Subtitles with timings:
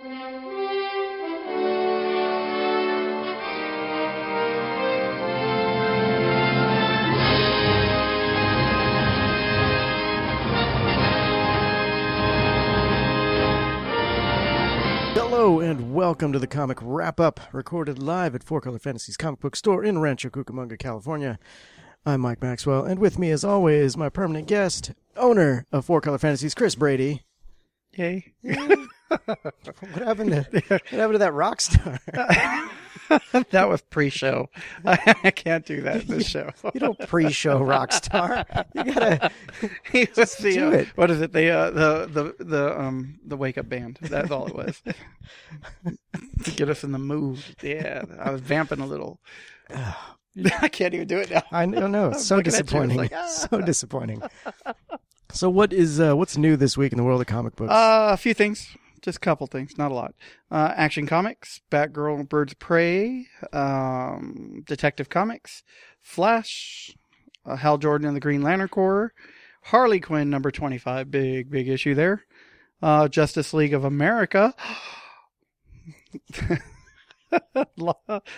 [0.00, 0.12] Hello
[15.58, 19.56] and welcome to the comic wrap up, recorded live at Four Color Fantasies comic book
[19.56, 21.40] store in Rancho Cucamonga, California.
[22.06, 26.18] I'm Mike Maxwell, and with me, as always, my permanent guest, owner of Four Color
[26.18, 27.24] Fantasies, Chris Brady.
[27.94, 28.34] Yay.
[29.08, 31.98] What happened to what happened to that rock star?
[33.50, 34.50] that was pre-show.
[34.84, 36.50] I can't do that in this show.
[36.74, 38.44] You don't pre-show rock star.
[38.74, 39.30] You gotta.
[39.90, 40.88] He was the, do uh, it.
[40.96, 41.32] What is it?
[41.32, 43.98] The uh, the the the um the wake up band.
[44.02, 44.82] That's all it was.
[46.44, 47.42] to get us in the mood.
[47.62, 49.20] Yeah, I was vamping a little.
[49.74, 51.42] I can't even do it now.
[51.50, 52.10] I don't know.
[52.10, 52.96] It's so looking at you, disappointing.
[52.96, 53.26] like, ah.
[53.26, 54.22] So disappointing.
[55.32, 57.72] So what is uh, what's new this week in the world of comic books?
[57.72, 60.14] Uh, a few things, just a couple things, not a lot.
[60.50, 65.62] Uh, Action Comics, Batgirl Birds of Prey, um, Detective Comics,
[66.00, 66.96] Flash,
[67.44, 69.12] uh, Hal Jordan and the Green Lantern Corps,
[69.64, 72.24] Harley Quinn number twenty-five, big big issue there.
[72.82, 74.54] Uh, Justice League of America.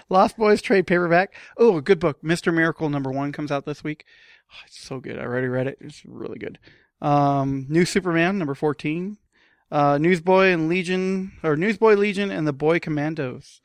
[0.08, 1.34] Lost Boys trade paperback.
[1.56, 2.22] Oh, a good book.
[2.22, 2.52] Mr.
[2.52, 4.04] Miracle number one comes out this week.
[4.52, 5.18] Oh, it's so good.
[5.18, 5.78] I already read it.
[5.80, 6.58] It's really good.
[7.00, 9.16] Um, New Superman number 14.
[9.70, 13.60] Uh, Newsboy and Legion, or Newsboy Legion and the Boy Commandos.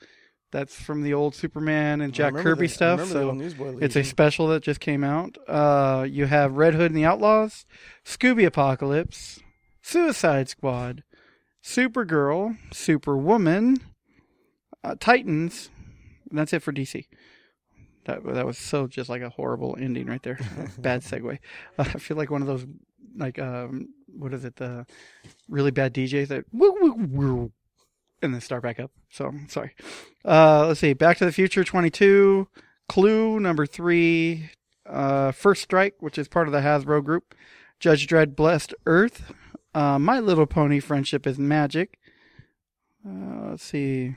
[0.52, 3.06] That's from the old Superman and Jack Kirby the- stuff.
[3.08, 3.38] So
[3.82, 5.38] it's a special that just came out.
[5.48, 7.66] Uh, you have Red Hood and the Outlaws,
[8.06, 9.40] Scooby Apocalypse,
[9.82, 11.04] Suicide Squad,
[11.64, 13.82] Supergirl, Superwoman,
[14.84, 15.70] uh, Titans.
[16.30, 17.06] And that's it for DC.
[18.06, 20.40] That that was so just like a horrible ending right there.
[20.78, 21.40] bad segue.
[21.78, 22.66] Uh, I feel like one of those
[23.18, 24.86] like um what is it the
[25.50, 27.52] really bad DJs that woo woo woo
[28.22, 28.92] and then start back up.
[29.10, 29.74] So sorry.
[30.26, 30.94] Uh, let's see.
[30.94, 32.48] Back to the Future 22,
[32.90, 34.50] Clue number three,
[34.86, 37.36] uh, First Strike, which is part of the Hasbro group,
[37.80, 39.32] Judge Dredd Blessed Earth,
[39.74, 42.00] uh, My Little Pony Friendship is Magic.
[43.08, 44.16] Uh, let's see.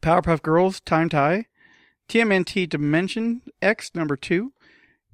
[0.00, 1.46] Powerpuff Girls Time Tie,
[2.08, 4.52] TMNT Dimension X number two,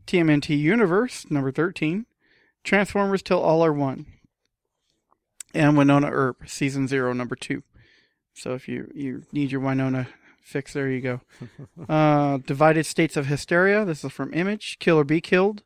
[0.06, 2.06] TMNT Universe number 13,
[2.64, 4.06] Transformers Till All Are One,
[5.54, 7.62] and Wynonna Earp season zero number two.
[8.34, 10.06] So if you you need your Wynonna
[10.42, 11.20] fix, there you go.
[11.88, 13.84] uh, Divided States of Hysteria.
[13.84, 14.78] This is from Image.
[14.78, 15.62] Kill or Be Killed.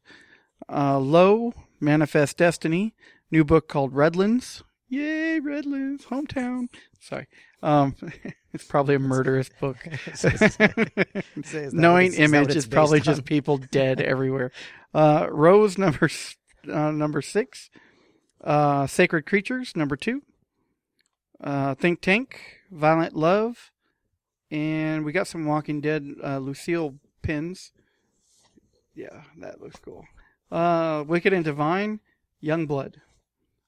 [0.68, 1.52] Uh, Low.
[1.80, 2.94] Manifest Destiny.
[3.30, 4.62] New book called Redlands.
[4.88, 6.68] Yay, Redlands, hometown.
[7.00, 7.26] Sorry.
[7.62, 7.94] Um,
[8.52, 9.76] it's probably a murderous book.
[10.14, 13.04] Say, is that what Knowing image is probably on?
[13.04, 14.52] just people dead everywhere.
[14.92, 16.08] Uh, Rose number
[16.70, 17.70] uh, number six.
[18.42, 20.22] Uh, Sacred Creatures number two.
[21.42, 23.70] Uh, Think Tank, Violent Love,
[24.50, 27.72] and we got some Walking Dead uh, Lucille pins.
[28.94, 30.06] Yeah, that looks cool.
[30.50, 32.00] Uh, Wicked and Divine,
[32.40, 33.00] Young Blood.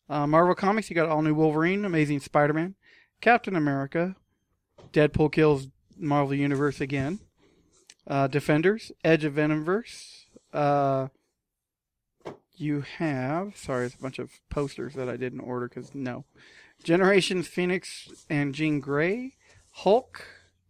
[0.09, 2.77] Uh, Marvel Comics, you got all new Wolverine, Amazing Spider-Man,
[3.21, 4.15] Captain America,
[4.93, 5.69] Deadpool kills
[5.99, 7.19] Marvel Universe again.
[8.07, 10.27] Uh, Defenders, Edge of Venomverse.
[12.57, 16.25] You have sorry, it's a bunch of posters that I didn't order because no.
[16.83, 19.35] Generations Phoenix and Jean Grey,
[19.73, 20.25] Hulk,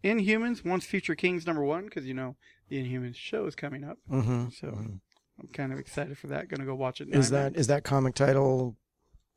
[0.04, 2.36] Inhumans, Once Future Kings number one because you know
[2.69, 5.00] the Inhumans show is coming up, Mhm, so mhm.
[5.41, 6.48] I'm kind of excited for that.
[6.48, 7.30] Going to go watch it is
[7.69, 8.76] that comic title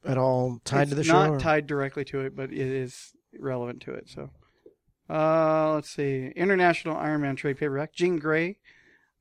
[0.05, 1.33] at all tied it's to the not show?
[1.33, 4.09] or- tied directly to it, but it is relevant to it.
[4.09, 4.29] So,
[5.09, 6.27] uh, let's see.
[6.35, 7.93] International Iron Man trade paperback.
[7.93, 8.57] Jean Grey,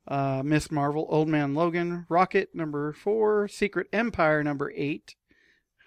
[0.09, 5.15] uh, Miss Marvel, Old Man Logan, Rocket number four, Secret Empire number eight.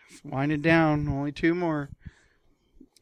[0.09, 1.07] It's winding down.
[1.07, 1.89] Only two more.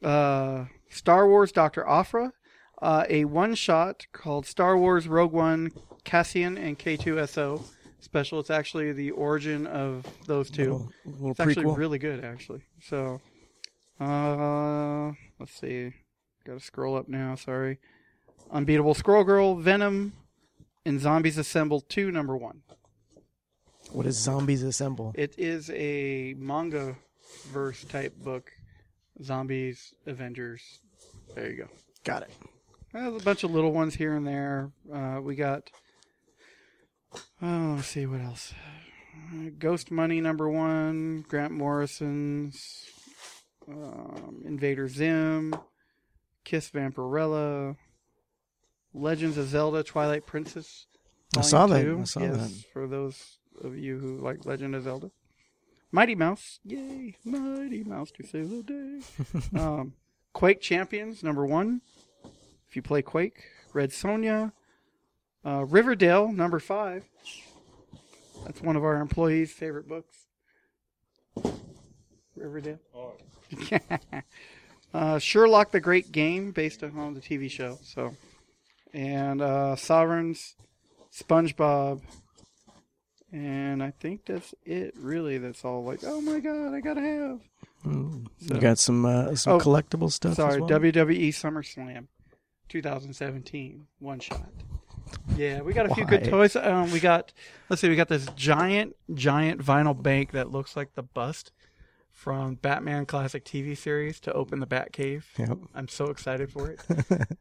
[0.02, 2.32] Uh, Star Wars Doctor Aphra,
[2.80, 5.70] uh, a one shot called Star Wars Rogue One,
[6.04, 7.62] Cassian and K2SO
[8.00, 8.40] special.
[8.40, 10.62] It's actually the origin of those two.
[10.62, 11.76] Little, little It's actually prequel.
[11.76, 12.62] really good, actually.
[12.80, 13.20] So,
[14.00, 15.92] uh, let's see.
[16.46, 17.34] Got to scroll up now.
[17.34, 17.78] Sorry.
[18.50, 20.14] Unbeatable Squirrel Girl, Venom,
[20.84, 22.62] and Zombies Assemble 2, number one.
[23.92, 25.12] what is Zombies Assemble?
[25.14, 26.96] It is a manga
[27.52, 28.50] verse type book.
[29.22, 30.80] Zombies, Avengers.
[31.34, 31.68] There you go.
[32.04, 32.30] Got it.
[32.92, 34.72] There's a bunch of little ones here and there.
[34.92, 35.70] Uh, we got.
[37.42, 38.54] Oh, let's see what else.
[39.32, 41.24] Uh, Ghost Money number one.
[41.28, 42.86] Grant Morrison's
[43.68, 45.54] um, Invader Zim.
[46.44, 47.76] Kiss Vampirella.
[48.94, 50.86] Legends of Zelda: Twilight Princess.
[51.36, 51.82] I saw that.
[51.82, 51.98] two.
[52.00, 52.64] I saw yes, that.
[52.72, 55.10] For those of you who like Legend of Zelda.
[55.92, 59.58] Mighty Mouse, yay, Mighty Mouse to save the day.
[59.58, 59.94] um,
[60.32, 61.80] Quake Champions number one.
[62.68, 63.42] If you play Quake,
[63.72, 64.52] Red Sonja,
[65.44, 67.04] uh, Riverdale number five.
[68.44, 70.26] That's one of our employees' favorite books.
[72.36, 72.78] Riverdale.
[74.94, 77.78] uh, Sherlock the Great Game, based on the TV show.
[77.82, 78.14] So,
[78.92, 80.56] and uh, Sovereigns,
[81.12, 82.00] SpongeBob,
[83.32, 84.94] and I think that's it.
[84.98, 85.84] Really, that's all.
[85.84, 87.40] Like, oh my god, I gotta have.
[87.86, 88.26] Mm.
[88.46, 90.34] So- You got some uh, some Oh, collectible stuff.
[90.34, 90.68] Sorry, as well?
[90.80, 92.06] WWE SummerSlam,
[92.68, 94.48] 2017, one shot.
[95.36, 96.54] Yeah, we got a few good toys.
[96.54, 97.32] Um, we got,
[97.68, 101.50] let's see, we got this giant, giant vinyl bank that looks like the bust
[102.20, 105.24] from Batman classic TV series to open the Batcave.
[105.38, 105.56] Yep.
[105.74, 106.80] I'm so excited for it.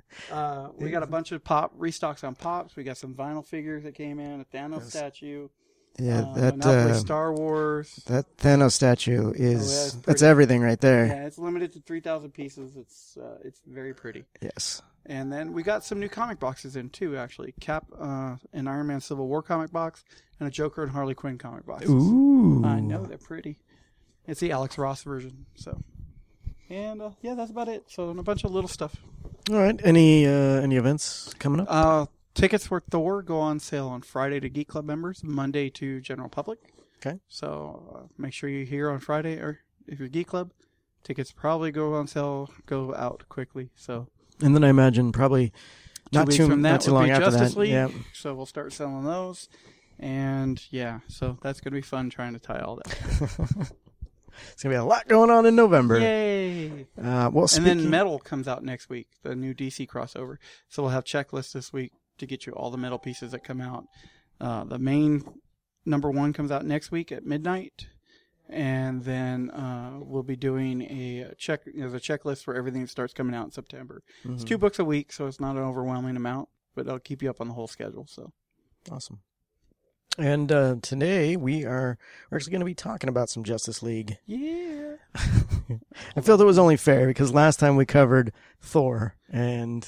[0.31, 2.77] uh, we got a bunch of pop restocks on pops.
[2.77, 5.49] We got some vinyl figures that came in, a Thanos statue,
[5.97, 7.93] Yeah, uh, that uh, Star Wars.
[8.07, 11.07] that Thanos statue is Oh, it's that's everything right there.
[11.07, 12.77] Yeah, it's limited to 3,000 pieces.
[12.77, 14.23] It's uh, it's very pretty.
[14.41, 14.81] Yes.
[15.05, 17.53] And then we got some new comic boxes in too, actually.
[17.59, 20.05] Cap, uh, an Iron Man Civil War comic box,
[20.39, 21.89] and a Joker and Harley Quinn comic box.
[21.89, 22.63] Ooh.
[22.63, 23.57] I know they're pretty.
[24.29, 25.47] It's the Alex Ross version.
[25.55, 25.81] So,
[26.69, 27.85] and uh, yeah, that's about it.
[27.87, 28.95] So, and a bunch of little stuff.
[29.49, 29.79] All right.
[29.83, 31.67] Any uh, any events coming up?
[31.69, 32.05] Uh,
[32.35, 36.29] tickets for Thor go on sale on Friday to Geek Club members, Monday to general
[36.29, 36.59] public.
[36.97, 37.19] Okay.
[37.27, 40.51] So uh, make sure you're here on Friday, or if you're Geek Club,
[41.03, 43.71] tickets probably go on sale, go out quickly.
[43.75, 44.07] So
[44.41, 45.51] And then I imagine probably
[46.11, 47.59] not too from that not too long after Justice that.
[47.59, 47.71] League.
[47.71, 47.89] Yeah.
[48.13, 49.49] So we'll start selling those.
[49.97, 53.71] And yeah, so that's gonna be fun trying to tie all that.
[54.53, 55.99] It's gonna be a lot going on in November.
[55.99, 56.87] Yay!
[57.01, 60.37] Uh, well, And then Metal comes out next week, the new DC crossover.
[60.67, 63.61] So we'll have checklists this week to get you all the metal pieces that come
[63.61, 63.85] out.
[64.41, 65.23] Uh, the main
[65.85, 67.87] number one comes out next week at midnight,
[68.49, 71.61] and then uh, we'll be doing a check.
[71.65, 74.01] There's a checklist for everything that starts coming out in September.
[74.25, 74.47] It's Mhm.
[74.47, 77.39] two books a week, so it's not an overwhelming amount, but it'll keep you up
[77.41, 78.05] on the whole schedule.
[78.07, 78.31] So
[78.91, 79.19] Awesome.
[80.19, 81.97] And uh, today we are
[82.29, 84.17] we're actually going to be talking about some Justice League.
[84.25, 89.87] yeah, I felt it was only fair because last time we covered Thor, and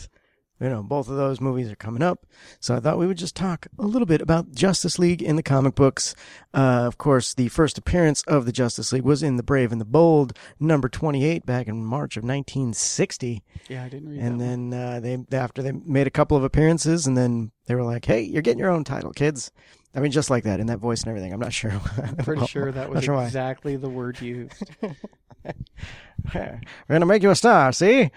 [0.61, 2.25] you know both of those movies are coming up,
[2.61, 5.43] so I thought we would just talk a little bit about Justice League in the
[5.43, 6.15] comic books.
[6.53, 9.81] Uh, of course, the first appearance of the Justice League was in The Brave and
[9.81, 10.31] the Bold,
[10.61, 13.43] number twenty-eight, back in March of nineteen sixty.
[13.67, 17.05] yeah, I didn't read And then uh, they after they made a couple of appearances,
[17.05, 19.51] and then they were like, "Hey, you're getting your own title, kids."
[19.93, 21.33] I mean, just like that in that voice and everything.
[21.33, 21.71] I'm not sure.
[21.97, 24.63] I'm pretty sure that was sure exactly the word used.
[26.33, 26.59] We're
[26.89, 27.71] gonna make you a star.
[27.71, 28.11] See?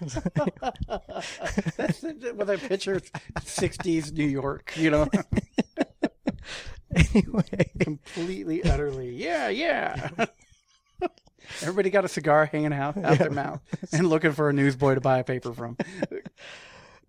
[0.00, 0.16] That's
[2.02, 3.04] it, with a picture of
[3.36, 5.08] 60s New York, you know,
[6.94, 9.14] anyway, completely, utterly.
[9.14, 10.10] Yeah, yeah.
[11.60, 13.60] Everybody got a cigar hanging out out their mouth
[13.92, 15.76] and looking for a newsboy to buy a paper from.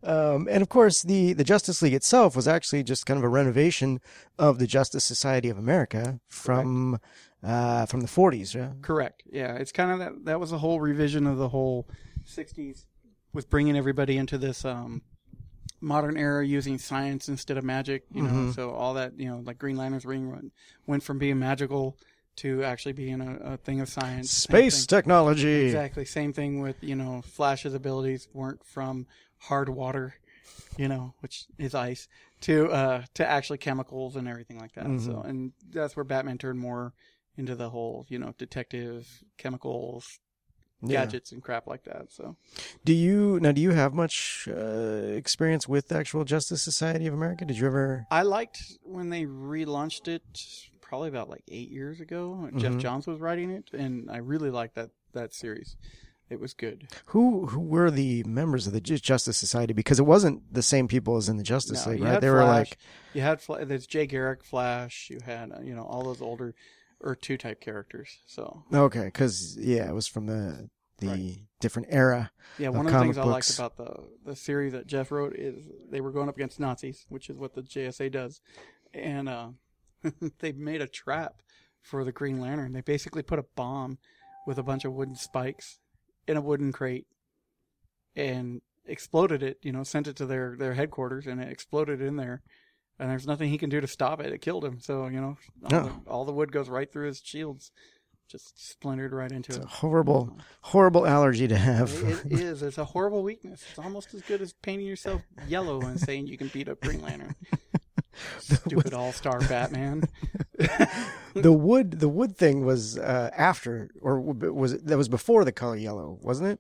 [0.04, 3.30] Um, and of course, the the Justice League itself was actually just kind of a
[3.30, 4.00] renovation
[4.38, 7.00] of the Justice Society of America from
[7.44, 8.54] uh, from the 40s.
[8.56, 8.72] Yeah.
[8.82, 9.24] Correct.
[9.32, 10.26] Yeah, it's kind of that.
[10.26, 11.88] That was a whole revision of the whole
[12.28, 12.86] '60s,
[13.34, 15.02] with bringing everybody into this um,
[15.82, 18.04] modern era using science instead of magic.
[18.14, 18.56] You know, Mhm.
[18.56, 20.54] so all that you know, like Green Lantern's ring went,
[20.88, 21.98] went from being magical
[22.38, 24.32] to actually being a, a thing of science.
[24.32, 25.66] Space technology.
[25.66, 26.04] Exactly.
[26.06, 29.06] Same thing with you know, Flash's abilities weren't from
[29.44, 30.16] hard water,
[30.78, 32.08] you know, which is ice,
[32.42, 34.86] to uh to actually chemicals and everything like that.
[35.02, 35.26] So, Mhm.
[35.30, 36.94] and that's where Batman turned more
[37.38, 40.20] into the whole, you know, detective chemicals,
[40.82, 41.06] Yeah.
[41.06, 42.12] gadgets, and crap like that.
[42.12, 42.36] So,
[42.86, 43.52] Do you now?
[43.52, 47.46] Do you have much uh, experience with the actual Justice Society of America?
[47.46, 48.06] Did you ever?
[48.12, 50.24] I liked when they relaunched it,
[50.82, 52.50] probably about like eight years ago.
[52.58, 52.80] Geoff Mhm.
[52.80, 55.76] Johns was writing it, and I really liked that that series.
[56.34, 56.88] It was good.
[57.08, 59.72] Who who were the members of the Justice Society?
[59.74, 62.20] Because it wasn't the same people as in the Justice No, League, right?
[62.20, 62.78] They were like
[63.13, 65.10] you had Fla- there's Jay Garrick, Flash.
[65.10, 66.56] You had uh, you know all those older
[67.00, 68.18] or two type characters.
[68.25, 71.38] So okay, because yeah, it was from the the Right.
[71.60, 72.32] different era.
[72.58, 75.66] yeah, one of the things I liked about the the series that Geoff wrote is
[75.90, 78.42] they were going up against Nazis, which is what the JSA does,
[78.94, 79.50] and uh,
[80.40, 81.42] they made a trap
[81.82, 82.74] for the Green Lantern.
[82.74, 83.98] They basically put a bomb
[84.48, 85.80] with a bunch of wooden spikes
[86.27, 87.06] in a wooden crate
[88.15, 89.58] and exploded it.
[89.62, 92.42] You know, sent it to their their headquarters, and it exploded in there.
[93.00, 94.32] And there's nothing he can do to stop it.
[94.32, 94.80] It killed him.
[94.80, 95.84] So you know, all, Oh.
[96.06, 97.72] the, all the wood goes right through his shields,
[98.30, 99.63] just splintered right into It's it.
[99.65, 100.44] a horrible, oh.
[100.62, 101.92] horrible allergy to have.
[101.92, 102.62] It, it is.
[102.62, 103.63] It's a horrible weakness.
[103.70, 107.01] It's almost as good as painting yourself yellow and saying you can beat up Green
[107.01, 107.36] Lantern.
[108.39, 110.03] Stupid all-star Batman.
[111.34, 115.52] the wood, the wood thing was uh, after, or was it, that was before the
[115.52, 116.60] color yellow, wasn't it?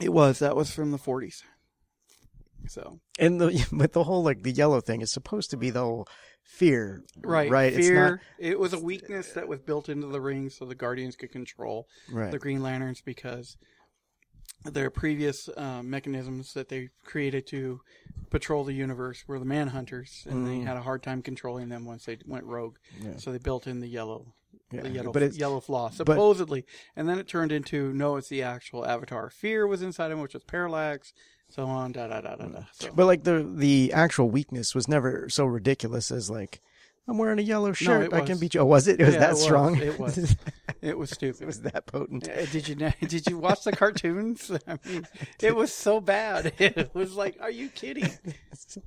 [0.00, 1.42] It was that was from the 40s.
[2.68, 5.80] So And the but the whole like the yellow thing is supposed to be the
[5.80, 6.08] whole
[6.42, 7.74] fear, right, Right.
[7.74, 8.20] Fear.
[8.38, 11.32] It's it was a weakness that was built into the ring, so the Guardians could
[11.32, 12.30] control right.
[12.30, 13.56] the Green Lanterns because
[14.64, 17.80] their previous uh, mechanisms that they created to
[18.30, 20.66] patrol the universe were the Manhunters, and they Mhm.
[20.66, 22.76] had a hard time controlling them once they went rogue.
[23.00, 23.16] Yeah.
[23.16, 24.34] So they built in the yellow,
[24.72, 24.82] Yeah.
[24.82, 26.64] the yellow, but it's yellow flaw, supposedly,
[26.96, 29.28] and then it turned into no, it's the actual Avatar.
[29.30, 31.12] Fear was inside him, which was Parallax,
[31.50, 32.64] so on, da da da da da.
[32.72, 32.90] So.
[32.94, 36.62] but like the the actual weakness was never so ridiculous as like
[37.08, 38.06] I'm wearing a yellow shirt.
[38.06, 38.60] it I can beat you.
[38.60, 39.00] Oh, was it?
[39.00, 39.42] It was Yeah, that it was.
[39.42, 39.76] strong.
[39.78, 40.36] It was.
[40.80, 41.42] It was stupid.
[41.42, 42.24] it was that potent.
[42.50, 44.50] Did you did you watch the cartoons?
[44.66, 45.06] I mean,
[45.40, 46.54] it was so bad.
[46.58, 48.10] It was like, are you kidding?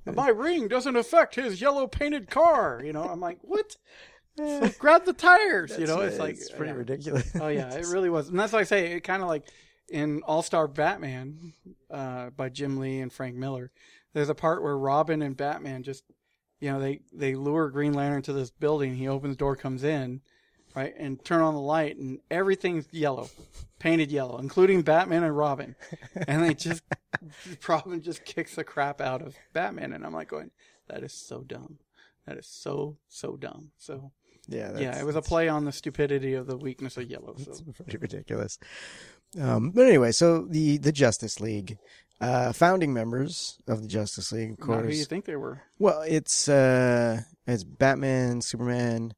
[0.06, 2.82] My ring doesn't affect his yellow painted car.
[2.84, 3.78] You know, I'm like, what?
[4.38, 5.78] So grab the tires.
[5.80, 6.80] You know, it's like it's pretty yeah.
[6.80, 7.32] ridiculous.
[7.40, 9.48] Oh yeah, it really was, and that's why I say it kind of like
[9.90, 11.54] in All Star Batman
[11.90, 13.72] uh, by Jim Lee and Frank Miller.
[14.14, 16.04] There's a part where Robin and Batman just,
[16.60, 18.96] you know, they they lure Green Lantern to this building.
[18.96, 20.22] He opens the door, comes in,
[20.76, 23.30] right, and turn on the light, and everything's yellow,
[23.80, 25.76] painted yellow, including Batman and Robin,
[26.28, 26.84] and they just
[27.68, 30.52] Robin just kicks the crap out of Batman, and I'm like going,
[30.88, 31.80] that is so dumb.
[32.26, 33.72] That is so so dumb.
[33.78, 34.12] So
[34.48, 37.36] yeah, that's, yeah, it was a play on the stupidity of the weakness of yellow.
[37.38, 37.52] So.
[37.52, 38.60] It's pretty ridiculous.
[39.40, 41.78] Um, but anyway, so the the Justice League,
[42.22, 45.62] uh, founding members of the Justice League, of Not who you think they were.
[45.80, 49.14] Well, it's uh, it's Batman, Superman,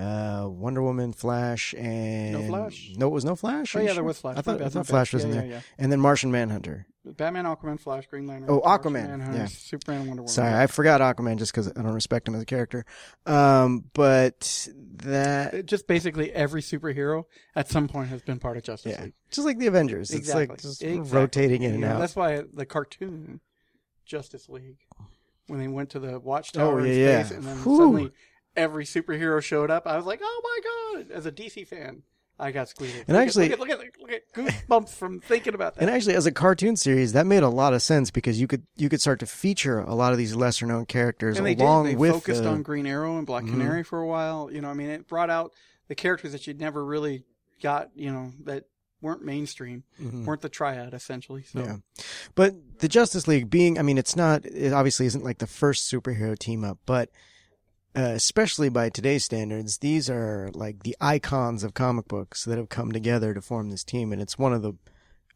[0.00, 2.92] uh, Wonder Woman, Flash, and no Flash?
[2.96, 3.76] No, it was no Flash.
[3.76, 4.38] Oh yeah, there was Flash.
[4.38, 4.86] I thought, I thought.
[4.86, 6.86] Flash was yeah, in yeah, there, Yeah, and then Martian Manhunter.
[7.02, 8.50] Batman, Aquaman, Flash, Green Lantern.
[8.50, 9.46] Oh, Martian Aquaman, Manhunter, yeah.
[9.46, 10.28] Superman, Wonder Woman.
[10.28, 12.84] Sorry, I forgot Aquaman just because I don't respect him as a character.
[13.24, 17.24] Um, but that It- just basically every superhero
[17.56, 19.14] at some point has been part of Justice yeah, League.
[19.30, 20.46] just like the Avengers, it's Exactly.
[20.48, 21.18] like just Exactly.
[21.18, 22.00] rotating in and out.
[22.00, 23.40] That's why the cartoon
[24.04, 24.78] Justice League,
[25.46, 27.36] when they went to the Watchtower Oh, in yeah, space, yeah.
[27.38, 27.76] and then Whew.
[27.78, 28.10] suddenly
[28.56, 30.40] every superhero showed up, I was like, "Oh
[30.94, 32.02] my god!" As a DC fan,
[32.38, 33.04] I got squeezed.
[33.08, 35.82] And actually- look at, look at look at goosebumps from thinking about that.
[35.82, 38.66] And actually, as a cartoon series, that made a lot of sense because you could
[38.76, 41.84] you could start to feature a lot of these lesser known characters and they along
[41.86, 41.92] did.
[41.92, 43.50] They with focused the, on Green Arrow and Black Mhm.
[43.52, 44.50] Canary for a while.
[44.52, 45.52] You know, I mean, it brought out
[45.88, 47.24] the characters that you'd never really
[47.62, 47.90] got.
[47.94, 48.64] You know, that
[49.02, 50.26] weren't mainstream, Mhm.
[50.26, 51.42] weren't the triad essentially.
[51.44, 51.76] So Yeah,
[52.34, 54.44] but the Justice League being, I mean, it's not.
[54.44, 57.08] It obviously isn't like the first superhero team up, but
[57.96, 62.68] uh, especially by today's standards, these are like the icons of comic books that have
[62.68, 64.72] come together to form this team, and it's one of the,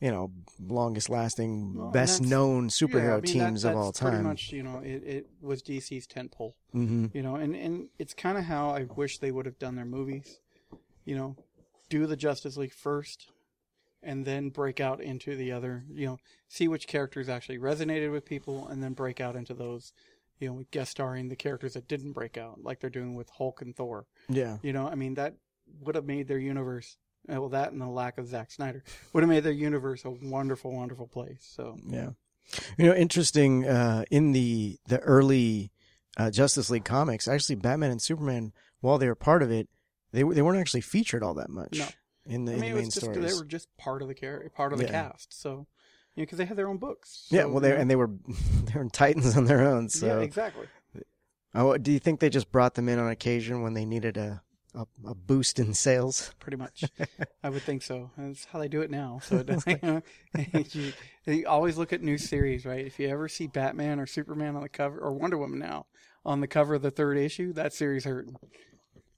[0.00, 0.30] you know,
[0.60, 4.16] longest lasting, Well, best known Yeah, superhero I mean, that- teams of that's all Pretty
[4.18, 4.26] time.
[4.26, 6.54] much, you know, it, it was DC's tentpole.
[6.72, 9.74] hmm You know, and and it's kind of how I wish they would have done
[9.76, 10.38] their movies.
[11.04, 11.36] You know,
[11.90, 13.30] do the Justice League first,
[14.02, 15.84] and then break out into the other.
[15.92, 16.18] You know,
[16.48, 19.92] see which characters actually resonated with people, and then break out into those.
[20.40, 23.62] You know, guest starring the characters that didn't break out, like they're doing with Hulk
[23.62, 24.06] and Thor.
[24.28, 25.34] Yeah, You know, I mean that
[25.80, 26.96] would have made their universe.
[27.32, 30.10] uh, Well, that and the lack of Zack Snyder would have made their universe a
[30.10, 31.38] wonderful, wonderful place.
[31.48, 32.10] So Yeah.
[32.76, 33.66] You know, interesting.
[33.66, 35.70] Uh, in the the early
[36.18, 39.68] uh, Justice League comics, actually, Batman and Superman, while they were part of it,
[40.12, 41.88] they they weren't actually featured all that much No.
[42.26, 43.24] in the, I in the it main just stories.
[43.32, 44.90] they were just part of the char- part of the Yeah.
[45.08, 45.32] cast.
[45.40, 45.66] So,
[46.14, 47.26] you know, because they had their own books.
[47.30, 48.10] yeah, well, they you know, and they were
[48.64, 49.88] they were titans on their own.
[49.88, 50.66] So, yeah, exactly.
[51.54, 54.42] oh, do you think they just brought them in on occasion when they needed a
[54.74, 56.32] a, a boost in sales?
[56.38, 56.84] Pretty much,
[57.42, 58.10] I would think so.
[58.16, 59.20] That's how they do it now.
[59.22, 60.02] So, it, you, know,
[60.72, 60.92] you,
[61.26, 62.84] you always look at new series, right?
[62.84, 65.86] If you ever see Batman or Superman on the cover, or Wonder Woman now
[66.24, 68.28] on the cover of the third issue, that series hurt.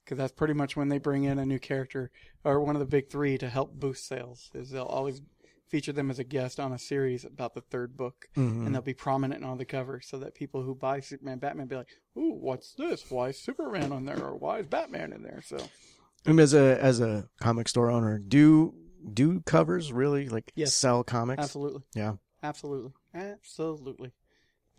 [0.03, 2.11] Because that's pretty much when they bring in a new character
[2.45, 4.49] or one of the big three to help boost sales.
[4.53, 5.21] Is they'll always
[5.67, 8.29] feature them as a guest on a series about the third book.
[8.35, 8.65] Mhm.
[8.65, 11.75] and they'll be prominent on the cover so that people who buy Superman, Batman be
[11.75, 13.09] like, "Ooh, what's this?
[13.09, 14.23] Why is Superman on there?
[14.23, 15.69] Or why is Batman in there?" So
[16.25, 18.73] And as a as a comic store owner, do
[19.13, 20.73] do covers really like Yes.
[20.73, 21.41] sell comics?
[21.43, 24.11] absolutely, Yeah, absolutely, absolutely.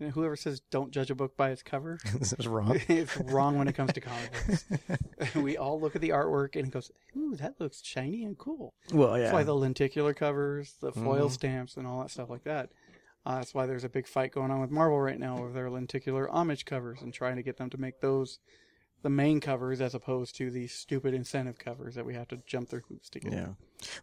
[0.00, 2.80] And whoever says don't judge a book by its cover, this is wrong.
[2.88, 5.34] it's wrong when it comes to comic books.
[5.34, 8.74] we all look at the artwork and it goes, "Ooh, that looks shiny and cool."
[8.92, 9.24] well, yeah.
[9.24, 11.32] That's why the lenticular covers, the foil Mhm.
[11.32, 12.70] stamps, and all that stuff like that.
[13.26, 15.68] Uh, that's why there's a big fight going on with Marvel right now over their
[15.68, 18.38] lenticular homage covers and trying to get them to make those
[19.02, 22.68] the main covers as opposed to these stupid incentive covers that we have to jump
[22.68, 23.32] through hoops to get.
[23.32, 23.48] Yeah.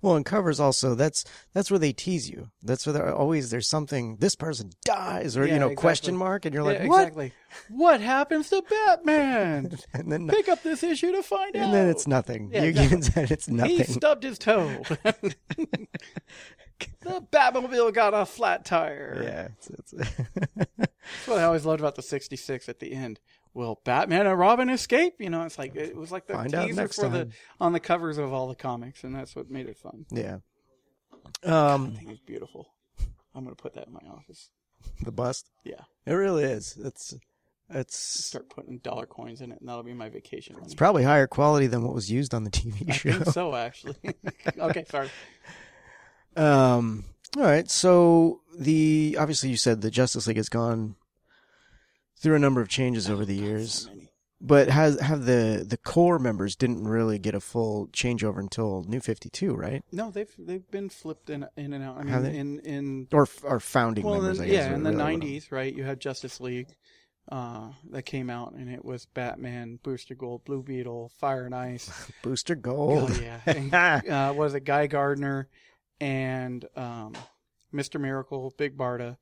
[0.01, 2.49] Well, and covers also that's that's where they tease you.
[2.63, 5.81] That's where they're always there's something this person dies or Yeah, you know exactly.
[5.81, 7.01] question mark and you're like Yeah, what?
[7.01, 7.33] exactly.
[7.69, 9.77] What happens to Batman?
[9.93, 11.63] And then Pick up this issue to find out.
[11.65, 12.51] and then it's nothing.
[12.53, 13.21] Yeah, you exactly.
[13.23, 13.77] get it's nothing.
[13.77, 14.81] He stubbed his toe.
[17.01, 19.21] the Batmobile got a flat tire.
[19.23, 19.47] Yeah.
[19.57, 20.15] It's, it's,
[20.77, 23.19] That's what I always loved about the 66 at the end.
[23.55, 25.15] Will Batman and Robin escape?
[25.19, 28.17] You know, it's like it was like the Find teaser for the on the covers
[28.19, 30.05] of all the comics, and that's what made it fun.
[30.11, 30.37] yeah.
[31.43, 32.67] I Um, think it's beautiful.
[33.33, 34.49] I'm gonna put that in my office.
[35.01, 35.49] the bust.
[35.63, 36.77] Yeah, It really is.
[36.77, 37.13] It's
[37.69, 40.65] it's start putting dollar coins in it, and that'll be my vacation money.
[40.65, 43.11] it's probably higher quality than what was used on the TV I show.
[43.13, 43.95] think so, actually.
[44.59, 45.09] okay, sorry.
[46.35, 47.05] Um.
[47.37, 47.69] All right.
[47.69, 50.95] So the obviously you said the Justice League has gone
[52.17, 53.89] through a number of changes over the years,
[54.41, 58.99] but has have the the core members didn't really get a full changeover until New
[58.99, 59.83] Fifty Two, right?
[59.91, 61.97] No, they've they've been flipped in in and out.
[61.97, 62.35] I mean, Have they?
[62.37, 64.69] in in Or our founding well, members, then, I guess.
[64.69, 65.73] yeah, in the '90s, right?
[65.73, 66.67] You had Justice League
[67.31, 72.11] uh, that came out, and it was Batman, Booster Gold, Blue Beetle, Fire and Ice.
[72.21, 73.11] Booster Gold.
[73.13, 73.39] Oh, yeah.
[73.45, 75.47] And, uh, was it Guy Gardner
[75.99, 77.13] and um,
[77.73, 77.99] Mr.
[77.99, 79.17] Miracle, Big Barda,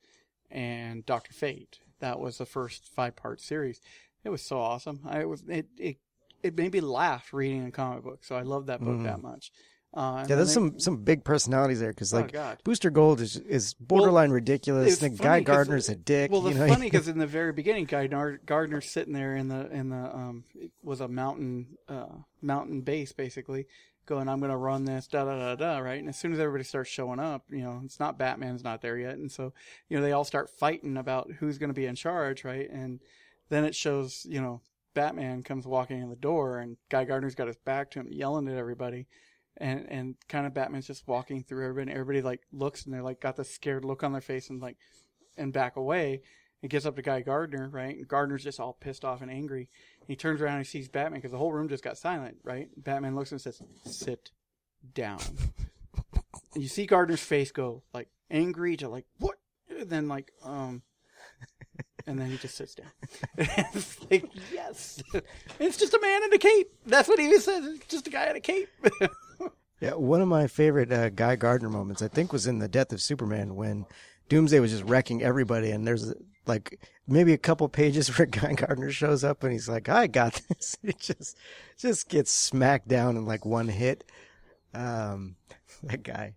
[0.51, 1.79] and Doctor Fate?
[2.03, 3.79] That was the first five part series.
[4.25, 4.99] It was so awesome.
[5.05, 5.97] I it was it it
[6.43, 8.25] it made me laugh reading a comic book.
[8.25, 9.03] So I love that book Mhm.
[9.05, 9.53] that much.
[9.93, 12.57] Uh, yeah, there's they- some some big personalities there because oh, like God.
[12.65, 14.91] Booster Gold is is borderline ridiculous.
[14.93, 16.29] it's Then funny Guy Gardner's a dick.
[16.29, 16.67] Well, the you know?
[16.67, 19.95] funny because in the very beginning, Guy Gar- Gardner's sitting there in the in the
[20.13, 22.07] um it was a mountain uh
[22.41, 23.65] mountain base basically,
[24.05, 25.99] going, "I'm going to run this," da da da da, right?
[25.99, 28.97] And as soon as everybody starts showing up, you know, it's not Batman's not there
[28.97, 29.53] yet, and so
[29.89, 32.69] you know they all start fighting about who's going to be in charge, right?
[32.69, 32.99] And
[33.49, 34.61] then it shows, you know,
[34.93, 38.47] Batman comes walking in the door, and Guy Gardner's got his back to him, yelling
[38.47, 39.07] at everybody.
[39.57, 41.91] And and kind of Batman's just walking through everybody.
[41.91, 44.59] And everybody like looks and they're like got this scared look on their face and
[44.59, 44.77] like
[45.37, 46.21] and back away.
[46.59, 47.95] He gets up to Guy Gardner, right?
[47.95, 49.69] And Gardner's just all pissed off and angry.
[50.07, 52.69] He turns around and he sees Batman because the whole room just got silent, right?
[52.77, 54.31] Batman looks and says, "Sit
[54.93, 55.19] down."
[56.55, 59.37] you see Gardner's face go like angry to like what?
[59.69, 60.81] And then like um,
[62.05, 62.91] and then he just sits down.
[63.37, 65.01] it's like yes,
[65.59, 66.71] it's just a man in a cape.
[66.85, 67.65] That's what he even says.
[67.65, 68.69] It's just a guy in a cape.
[69.83, 72.93] Yeah, one of my favorite uh, Guy Gardner moments, I think, was in the Death
[72.93, 73.85] of Superman when
[74.29, 76.13] Doomsday was just wrecking everybody, and there's
[76.45, 80.41] like maybe a couple pages where Guy Gardner shows up and he's like, "I got
[80.49, 81.37] this." It just
[81.77, 84.03] just gets smacked down in like one hit.
[84.73, 85.35] Um,
[85.83, 86.35] that guy,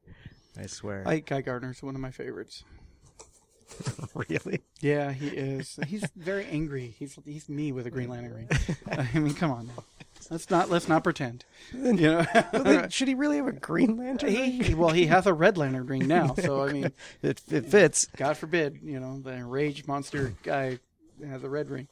[0.58, 2.64] I swear, I Guy Gardner's one of my favorites.
[4.14, 4.60] really.
[4.80, 5.78] Yeah, he is.
[5.86, 6.94] He's very angry.
[6.98, 8.48] He's he's me with a Green Lantern ring.
[8.90, 9.66] I mean, come on.
[9.66, 9.84] Now.
[10.30, 11.44] Let's not let's not pretend.
[11.72, 14.30] You know, then, should he really have a Green Lantern?
[14.30, 16.34] he, well, he hath a Red Lantern ring now.
[16.34, 18.06] So I mean, It, it fits.
[18.16, 20.78] God forbid, you know, the enraged monster guy
[21.26, 21.88] has a red ring.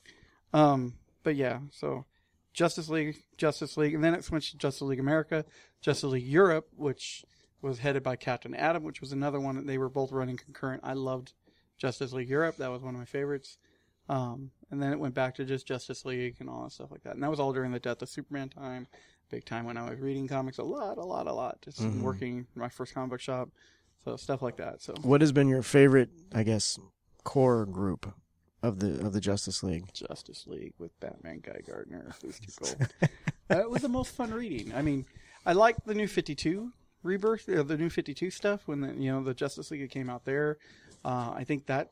[0.53, 2.05] Um, but yeah, so
[2.53, 5.45] Justice League, Justice League, and then it switched to Justice League America,
[5.81, 7.25] Justice League Europe, which
[7.63, 10.83] was headed by Captain Atom, which was another one that they were both running concurrent.
[10.85, 11.33] I loved
[11.79, 13.59] Justice League Europe; that was one of my favorites.
[14.09, 17.03] Um, and then it went back to just Justice League and all that stuff like
[17.05, 17.15] that.
[17.15, 18.87] And that was all during the death of Superman time,
[19.31, 22.03] big time when I was reading comics a lot, a lot, a lot, just Mhm.
[22.03, 23.49] working my first comic book shop,
[24.05, 24.83] so stuff like that.
[24.83, 26.79] So What has been your favorite, I guess,
[27.23, 28.13] core group
[28.63, 29.93] of the of the Justice League?
[29.93, 33.11] Justice League with Batman, Guy Gardner, Booster Gold.
[33.49, 34.75] that was the most fun reading.
[34.75, 35.07] I mean,
[35.47, 38.93] I liked the new Fifty Two rebirth, uh, the new Fifty Two stuff when the
[38.95, 40.59] you know the Justice League came out there.
[41.05, 41.91] Uh, I think that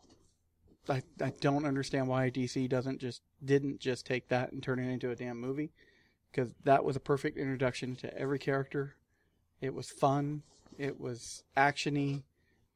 [0.88, 4.90] I I don't understand why DC doesn't just didn't just take that and turn it
[4.90, 5.70] into a damn movie
[6.30, 8.94] because that was a perfect introduction to every character.
[9.60, 10.42] It was fun.
[10.78, 12.22] It was actiony,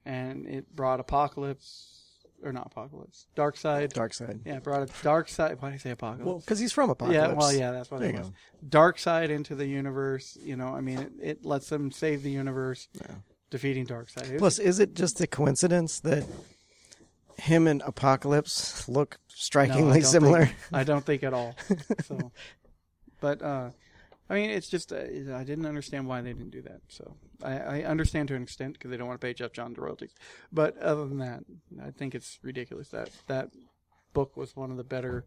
[0.04, 2.02] and it brought Apocalypse
[2.44, 3.92] or not Apocalypse, Darkseid.
[3.94, 4.40] Dark Side.
[4.44, 5.60] Yeah, brought a Darkseid.
[5.60, 6.26] Why do you say apocalypse?
[6.26, 7.12] Well, because he's from Apokolips.
[7.14, 8.28] yeah, well, yeah, that's what There it was.
[8.28, 8.34] go.
[8.68, 10.36] Darkseid into the universe.
[10.40, 13.14] You know, I mean, it, it lets them save the universe, Yeah.
[13.48, 14.36] defeating Darkseid.
[14.38, 16.26] Plus, is it just a coincidence that
[17.38, 20.46] him and Apocalypse look no, I strikingly similar?
[20.46, 21.54] think- I don't think at all.
[22.04, 22.32] So,
[23.20, 23.70] but uh,
[24.28, 26.80] I mean, it's just uh, I didn't understand why they didn't do that.
[26.88, 29.78] So I, I understand to an extent because they don't want to pay Geoff Johns
[29.78, 30.14] royalties.
[30.52, 31.44] But other than that,
[31.82, 33.50] I think it's ridiculous that that
[34.12, 35.26] book was one of the better.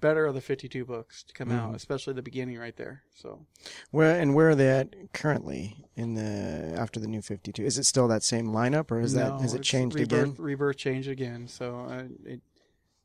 [0.00, 1.76] Better of the fifty-two books to come out, Mhm.
[1.76, 3.02] especially the beginning right there.
[3.14, 3.46] So
[3.90, 7.64] Where and where are they at currently in the after the new Fifty Two?
[7.64, 10.34] Is it still that same lineup, or is that has it changed rebirth, again?
[10.38, 11.48] Rebirth changed again.
[11.48, 12.40] So uh, it,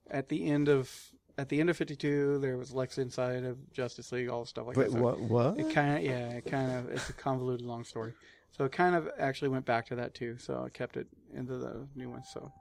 [0.09, 4.11] at the end of at the end of 52, there was Lex inside of Justice
[4.11, 4.91] League, all the stuff like Wait, that.
[4.91, 5.19] So what?
[5.19, 5.59] What?
[5.59, 8.13] It kind of, yeah, it kind of, it's a convoluted long story.
[8.51, 10.37] So it kind of actually went back to that too.
[10.37, 12.21] So I kept it into the new one.
[12.23, 12.51] So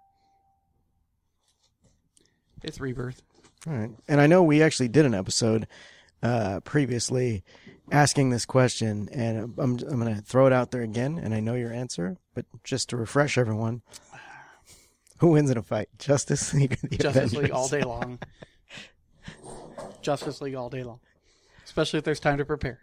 [2.62, 3.22] it's rebirth.
[3.66, 3.90] All right.
[4.09, 5.66] And I know we actually did an episode
[6.22, 7.44] uh, previously
[7.90, 11.18] asking this question, and I'm I'm going to throw it out there again.
[11.22, 13.83] And I know your answer, but just to refresh everyone,
[15.18, 18.18] who wins in a fight, Justice League Justice League all day long.
[20.01, 21.01] Justice League all day long.
[21.64, 22.81] Especially if there's time to prepare.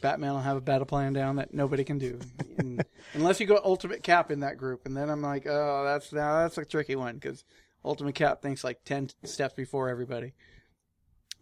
[0.00, 2.18] Batman will have a battle plan down that nobody can do,
[2.58, 2.82] And-
[3.14, 4.86] unless you go Ultimate Cap in that group.
[4.86, 7.44] And then I'm like, oh, that's now that's a tricky one because
[7.84, 10.34] Ultimate Cap thinks like ten steps before everybody.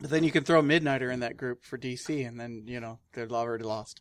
[0.00, 2.98] But then you can throw Midnighter in that group for DC, and then you know
[3.12, 4.00] they're already lost.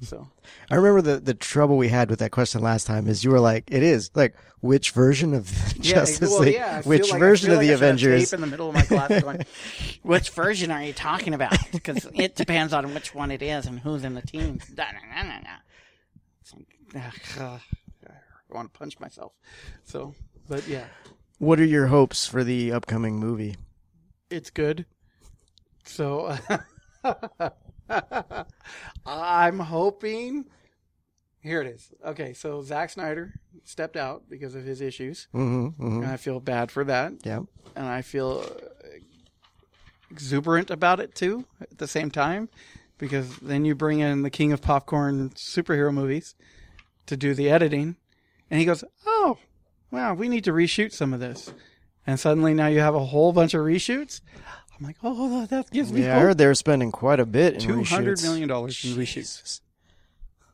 [0.00, 0.28] So
[0.70, 3.40] I remember the the trouble we had with that question last time is you were
[3.40, 5.46] like, it is like which version of
[5.80, 8.32] Justice well, League, yeah, which like- version of like the I Avengers?
[8.32, 9.44] in the middle of my class going,
[10.02, 11.54] Which version are you talking about?
[11.70, 14.58] Because it depends on which one it is and who's in the team.
[14.74, 15.56] Da, na, na, na, na.
[16.94, 17.60] Like, ugh,
[18.08, 19.32] I want to punch myself.
[19.84, 20.14] So,
[20.48, 20.84] but yeah,
[21.42, 23.56] What are your hopes for the upcoming movie?
[24.30, 24.86] it's good.
[25.84, 26.38] So,
[29.04, 30.44] I'm hoping.
[31.40, 31.90] Here it is.
[32.06, 36.02] Okay, so Zack Snyder stepped out because of his issues, Mm-hmm, mm-hmm.
[36.04, 37.14] and I feel bad for that.
[37.24, 37.40] Yeah.
[37.74, 38.46] and I feel
[40.12, 42.48] exuberant about it too at the same time
[42.98, 46.34] because then you bring in the king of popcorn superhero movies
[47.06, 47.96] to do the editing
[48.50, 49.11] and he goes, "Oh,
[49.92, 51.52] wow, we need to reshoot some of this."
[52.06, 54.20] And suddenly now you have a whole bunch of reshoots.
[54.76, 57.54] I'm like, "Oh, that, that gives me Yeah, I heard they're spending quite a bit
[57.54, 59.60] in two hundred dollars in reshoots."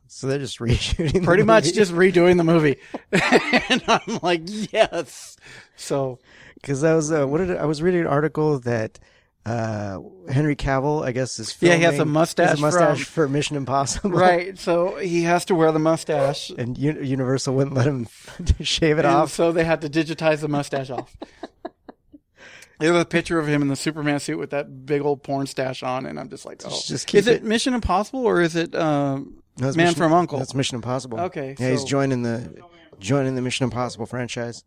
[0.07, 1.23] So they're just reshooting.
[1.23, 1.75] Pretty much movie?
[1.75, 2.77] just redoing the movie.
[3.11, 5.37] and I'm like, "Yes."
[5.75, 6.19] So,
[6.55, 8.99] because I was uh, what did I, I was reading an article that
[9.45, 9.99] uh,
[10.29, 13.27] Henry Cavill, I guess, is Yeah, he has a mustache has a mustache from- for
[13.29, 16.49] Mission Impossible, right, so he has to wear the mustache.
[16.51, 18.07] And U- Universal wouldn't let him
[18.61, 19.31] shave it And off.
[19.31, 21.15] so they had to digitize the mustache off.
[22.79, 25.83] There's a picture of him in the Superman suit with that big old porn stash
[25.83, 26.69] on, and I'm just like, oh.
[26.85, 30.13] Just keep is it, it- Mission Impossible or is it um, No, Man Mission- from
[30.13, 30.39] Uncle?
[30.39, 31.19] That's Mission Impossible.
[31.21, 32.61] Okay, yeah, he's joining the
[32.99, 34.63] joining the Mission Impossible franchise.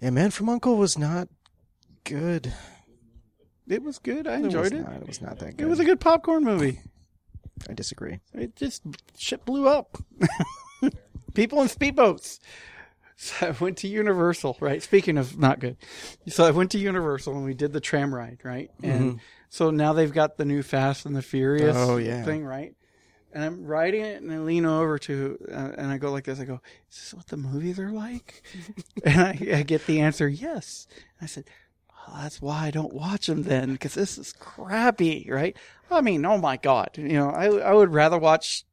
[0.00, 1.28] Yeah, Man from Uncle was not
[2.04, 2.52] good.
[3.68, 4.26] It was good.
[4.26, 4.82] I It was enjoyed it.
[4.82, 5.64] Not, it was not that good.
[5.66, 6.80] It was a good popcorn movie.
[7.68, 8.20] I disagree.
[8.34, 8.82] It just
[9.18, 9.98] shit blew up.
[11.34, 12.38] People in speedboats.
[13.18, 14.82] So I went to Universal, right?
[14.82, 15.76] Speaking of not good.
[16.28, 18.70] So I went to Universal and we did the tram ride, right?
[18.82, 21.90] And so now they've got the new Fast and the Furious Mm-hmm.
[21.90, 22.22] Oh, yeah.
[22.24, 22.74] thing, right?
[23.32, 26.40] And I'm riding it and I lean over to, uh, and I go like this.
[26.40, 28.42] I go, is this what the movies are like?
[29.04, 30.86] and I, I get the answer, yes.
[31.18, 31.44] And I said,
[32.14, 35.56] that's why I don't watch them then, because this is crappy, right?
[35.90, 36.90] I mean, oh my God.
[36.96, 38.64] You know, I, I would rather watch,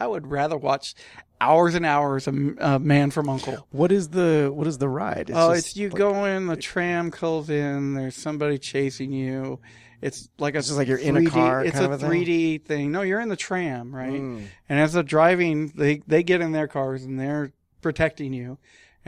[0.00, 0.94] I would rather watch
[1.40, 3.66] hours and hours of uh, Man from Uncle.
[3.70, 5.30] What is the what is the ride?
[5.32, 9.60] oh, it's you like- go in, the tram calls in, there's somebody chasing you.
[10.00, 12.10] It's like a It's just like you're in a 3D car It's a a thing?
[12.10, 12.92] 3D thing.
[12.92, 14.12] No, you're in the tram, right?
[14.12, 14.44] Mm.
[14.68, 17.52] And as they're driving, they they get in their cars and they're
[17.82, 18.58] protecting you,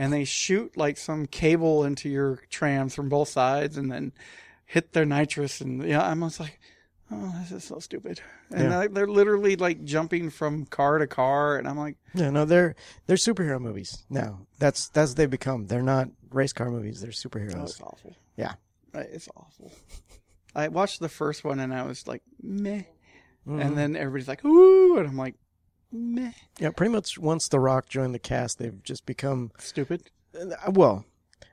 [0.01, 4.11] and they shoot like some cable into your trams from both sides, and then
[4.65, 5.61] hit their nitrous.
[5.61, 6.59] And yeah, I'm just like,
[7.11, 8.19] oh, this is so stupid.
[8.49, 8.87] And Yeah.
[8.91, 13.17] they're, literally like jumping from car to car, and I'm like, Yeah, no, they're they're
[13.17, 14.47] superhero movies now.
[14.59, 15.67] That's that's they've become.
[15.67, 17.01] They're not race car movies.
[17.01, 17.63] They're oh, superheroes.
[17.63, 18.15] it's awful.
[18.35, 18.53] Yeah.
[18.93, 19.71] It's awful.
[20.55, 22.83] I watched the first one and I was like, meh.
[23.47, 23.61] Mhm.
[23.61, 25.35] And then everybody's like, ooh, and I'm like,
[25.91, 26.31] meh.
[26.59, 30.03] Yeah, pretty much once The Rock joined the cast, they've just become Stupid.
[30.39, 31.05] uh, well.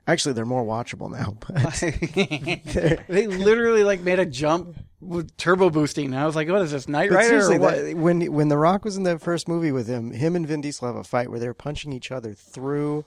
[0.06, 1.36] Actually, they're more watchable now.
[1.46, 6.14] But they're- literally like made a jump with turbo boosting.
[6.14, 7.76] I was like, what is this, Night but Rider or what?
[7.76, 10.62] that- when when The Rock was in that first movie with him, him and Vin
[10.62, 13.04] Diesel have a fight where they're punching each other through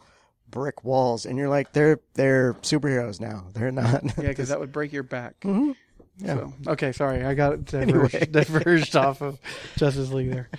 [0.48, 3.46] brick walls, and you're like, they're they're superheroes now.
[3.54, 4.04] They're not.
[4.04, 5.40] yeah, because that would break your back.
[5.42, 5.76] Mhm.
[6.20, 6.36] Yeah.
[6.36, 8.28] So, okay, sorry, I got diverged, Anyway.
[8.30, 9.40] diverged off of
[9.76, 10.50] Justice League there.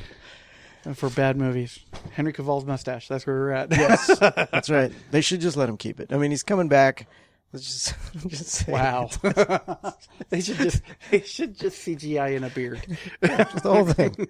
[0.84, 1.78] Uh, For bad movies,
[2.12, 3.08] Henry Cavill's mustache.
[3.08, 3.70] That's where we're at.
[3.70, 4.92] Yes, that's right.
[5.10, 6.12] They should just let him keep it.
[6.12, 7.08] I mean, he's coming back.
[7.52, 7.94] Let's just
[8.28, 9.10] just say Wow.
[10.30, 12.80] they should just they should just CGI in a beard.
[13.22, 14.26] just the whole thing.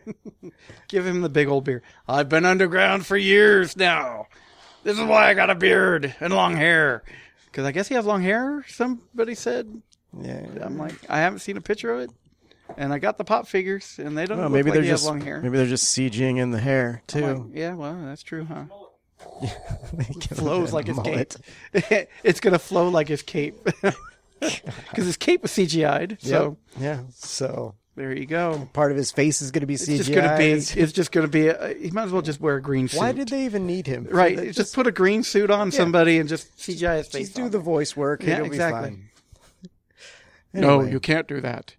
[0.88, 1.82] Give him the big old beard.
[2.08, 4.26] I've been underground for years now.
[4.82, 7.04] This is why I got a beard and long hair.
[7.46, 8.64] Because I guess he has long hair.
[8.66, 9.80] Somebody said.
[10.20, 10.44] Yeah.
[10.60, 12.10] I'm like, I haven't seen a picture of it,
[12.76, 14.88] and I got the pop figures, and they don't Well, look maybe like they're he
[14.88, 15.40] just has long hair.
[15.40, 17.26] maybe they're just CGing in the hair too.
[17.26, 18.64] like, yeah, well, that's true, huh?
[19.92, 21.36] They give him Flows like his mullet.
[21.72, 22.08] cape.
[22.24, 23.54] it's gonna flow like his cape.
[24.40, 26.18] because his cape was CGI'd.
[26.20, 27.00] So yeah.
[27.14, 28.68] So there you go.
[28.72, 29.96] part of his face is going to be It's CGI.
[29.98, 30.44] just gonna be.
[30.46, 31.48] It's- It's just gonna be.
[31.48, 32.98] A, he might as well just wear a green suit.
[32.98, 34.08] Why did they even need him?
[34.10, 37.26] Right, They just, put a green suit on somebody and just CGI his face.
[37.26, 37.50] just do on.
[37.50, 38.22] the voice work.
[38.24, 38.90] Yeah, it'll exactly.
[38.90, 40.60] Be fine.
[40.62, 41.74] No, you can't do that.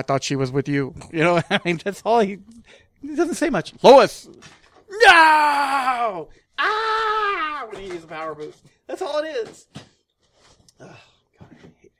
[0.00, 0.94] I thought she was with you.
[1.12, 2.38] You know, I mean, that's all he.
[3.02, 3.74] He doesn't say much.
[3.82, 4.28] Lois,
[4.88, 8.64] no, ah, when he uses a power boost.
[8.86, 9.66] That's all it is.
[10.80, 10.96] Oh,
[11.38, 11.92] God, I hate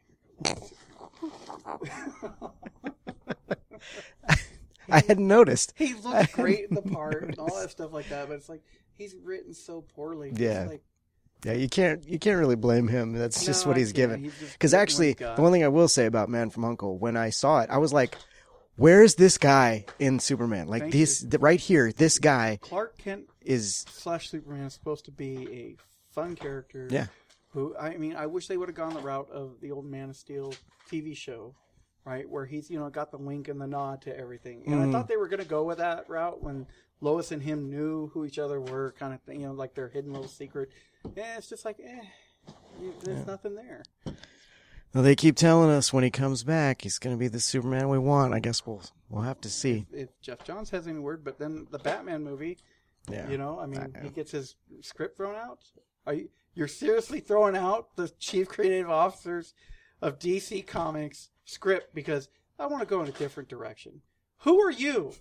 [4.89, 5.75] I hadn't noticed.
[5.77, 8.63] He looks great in the part and all that stuff like that, but it's like
[8.97, 10.33] he's written so poorly.
[10.35, 10.67] Yeah.
[10.69, 10.83] like,
[11.45, 13.13] Yeah, you can't you can't really blame him.
[13.13, 14.33] That's just what I he's given.
[14.53, 17.61] Because actually, the one thing I will say about Man from Uncle, when I saw
[17.61, 18.17] it, I was like,
[18.77, 20.69] "Where's this guy in Superman?
[20.69, 21.93] Like Thank this th- right here.
[21.93, 25.77] This guy Clark Kent is slash Superman is supposed to be a
[26.13, 26.89] fun character.
[26.91, 27.07] Yeah.
[27.53, 30.11] Who I mean, I wish they would have gone the route of the old Man
[30.11, 30.55] of Steel
[30.91, 31.55] TV show,
[32.11, 34.63] right, where he's you know got the wink and the nod to everything.
[34.67, 36.67] And I thought they were going to go with that route when
[37.01, 39.41] Lois and him knew who each other were, kind of thing.
[39.41, 40.71] You know, like their hidden little secret.
[41.17, 42.03] Yeah, it's just like, eh,
[42.81, 43.83] you- there's nothing there.
[44.93, 47.89] Well, they keep telling us when he comes back, he's going to be the Superman
[47.89, 48.35] we want.
[48.35, 49.87] I guess we'll we'll have to see.
[49.93, 52.59] If Geoff Johns has any word, but then the Batman movie,
[53.09, 53.29] Yeah.
[53.29, 55.61] You know, I mean, I- he gets his script thrown out.
[56.07, 59.55] Are you, you're seriously throwing out the chief creative officers
[60.03, 64.01] of DC Comics script because I want to go in a different direction.
[64.43, 65.13] Who are you?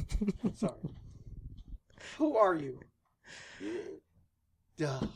[0.54, 0.72] Sorry.
[2.18, 2.78] Who are you?
[4.84, 5.08] Ugh.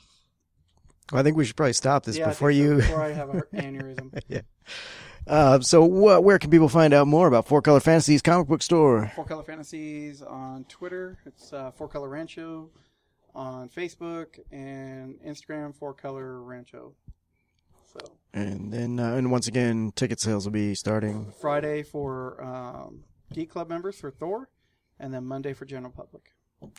[1.12, 2.76] Well, I think we should probably stop this Yeah, before think so, you.
[2.78, 4.42] before I have an aneurysm.
[5.26, 8.62] Uh, so, wh- where can people find out more about Four Color Fantasies comic book
[8.62, 9.10] store?
[9.14, 11.18] Four Color Fantasies on Twitter.
[11.26, 12.70] It's uh, Four Color Rancho
[13.34, 15.74] on Facebook and Instagram.
[15.74, 16.92] Four Color Rancho.
[17.94, 21.32] So And then, uh, and once again, ticket sales will be starting.
[21.40, 24.48] Friday for um, Geek Club members for Thor,
[24.98, 26.32] and then Monday for general public.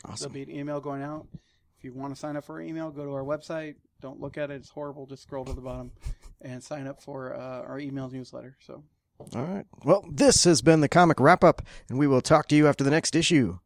[0.03, 0.33] Awesome.
[0.33, 1.27] There'll be an email going out.
[1.77, 3.75] If you want to sign up for an email, go to our website.
[4.01, 5.05] Don't look at it; it's horrible.
[5.05, 5.91] Just scroll to the bottom
[6.41, 8.57] and sign up for uh, our email newsletter.
[8.65, 8.83] So
[9.35, 9.65] All right.
[9.83, 12.83] Well, this has been the comic wrap up, and we will talk to you after
[12.83, 13.59] the next issue.